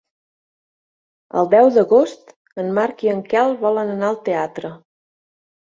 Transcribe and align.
El 1.41 1.49
deu 1.51 1.69
d'agost 1.75 2.33
en 2.65 2.73
Marc 2.79 3.05
i 3.09 3.13
en 3.13 3.23
Quel 3.29 3.55
volen 3.69 3.95
anar 3.99 4.11
al 4.11 4.21
teatre. 4.33 4.77